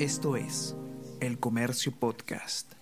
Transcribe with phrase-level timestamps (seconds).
[0.00, 0.74] Esto es
[1.20, 2.72] El Comercio Podcast.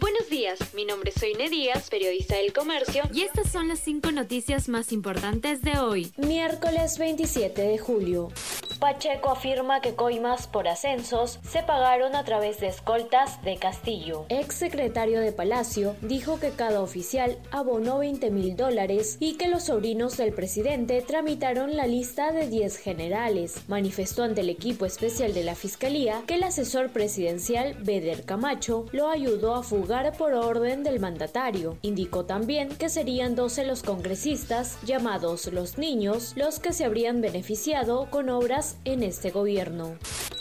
[0.00, 4.10] Buenos días, mi nombre es Soine Díaz, periodista del comercio, y estas son las cinco
[4.10, 6.10] noticias más importantes de hoy.
[6.16, 8.30] Miércoles 27 de julio.
[8.78, 14.24] Pacheco afirma que coimas por ascensos se pagaron a través de escoltas de Castillo.
[14.28, 19.64] Ex secretario de Palacio dijo que cada oficial abonó 20 mil dólares y que los
[19.64, 23.62] sobrinos del presidente tramitaron la lista de 10 generales.
[23.66, 29.08] Manifestó ante el equipo especial de la Fiscalía que el asesor presidencial Beder Camacho lo
[29.08, 31.78] ayudó a fugar por orden del mandatario.
[31.82, 38.08] Indicó también que serían 12 los congresistas llamados los niños los que se habrían beneficiado
[38.10, 39.96] con obras en este gobierno.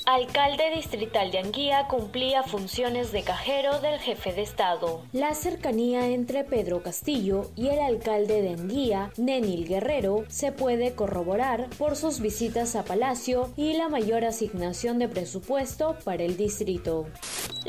[0.05, 5.01] Alcalde distrital de Anguía cumplía funciones de cajero del jefe de Estado.
[5.11, 11.69] La cercanía entre Pedro Castillo y el alcalde de Anguía, Nenil Guerrero, se puede corroborar
[11.77, 17.07] por sus visitas a Palacio y la mayor asignación de presupuesto para el distrito.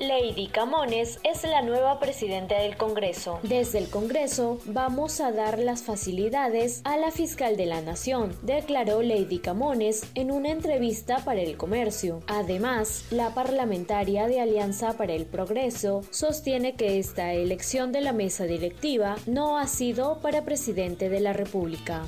[0.01, 3.41] Lady Camones es la nueva presidenta del Congreso.
[3.43, 9.03] Desde el Congreso vamos a dar las facilidades a la fiscal de la Nación, declaró
[9.03, 12.23] Lady Camones en una entrevista para el comercio.
[12.29, 18.45] Además, la parlamentaria de Alianza para el Progreso sostiene que esta elección de la mesa
[18.45, 22.05] directiva no ha sido para presidente de la República.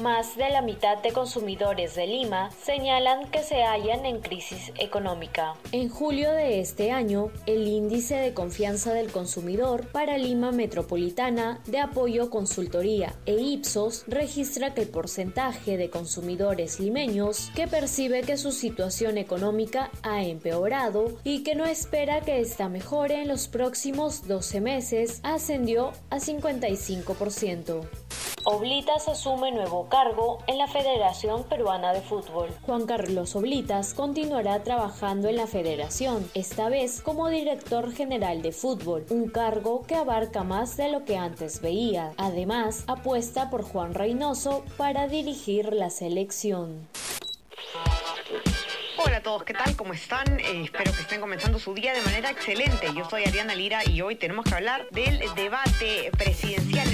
[0.00, 5.54] Más de la mitad de consumidores de Lima señalan que se hallan en crisis económica.
[5.70, 11.78] En julio de este año, el índice de confianza del consumidor para Lima Metropolitana de
[11.78, 18.50] Apoyo Consultoría e Ipsos registra que el porcentaje de consumidores limeños que percibe que su
[18.50, 24.60] situación económica ha empeorado y que no espera que esta mejore en los próximos 12
[24.62, 27.82] meses ascendió a 55%.
[28.44, 32.48] Oblitas asume nuevo cargo en la Federación Peruana de Fútbol.
[32.62, 39.06] Juan Carlos Oblitas continuará trabajando en la federación, esta vez como director general de fútbol,
[39.10, 42.14] un cargo que abarca más de lo que antes veía.
[42.16, 46.88] Además, apuesta por Juan Reynoso para dirigir la selección.
[49.04, 49.76] Hola a todos, ¿qué tal?
[49.76, 50.40] ¿Cómo están?
[50.40, 52.88] Eh, espero que estén comenzando su día de manera excelente.
[52.94, 56.88] Yo soy Ariana Lira y hoy tenemos que hablar del debate presidencial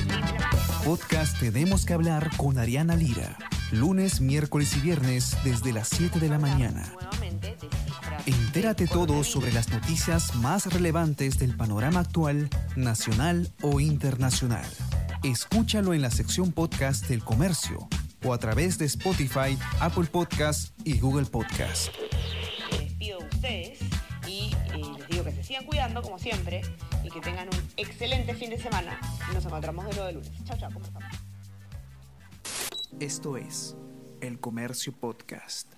[0.89, 3.37] podcast Tenemos que hablar con Ariana Lira.
[3.73, 6.91] Lunes, miércoles y viernes desde las 7 de la mañana.
[8.25, 14.65] Entérate todo sobre las noticias más relevantes del panorama actual, nacional o internacional.
[15.23, 17.87] Escúchalo en la sección podcast del comercio
[18.25, 21.91] o a través de Spotify, Apple Podcast y Google Podcast.
[26.03, 26.63] Como siempre
[27.05, 29.01] y que tengan un excelente fin de semana.
[29.33, 30.31] Nos encontramos de lunes.
[30.45, 30.87] Chao, chao, ¿cómo?
[33.01, 33.77] Esto es
[34.21, 35.78] El Comercio Podcast.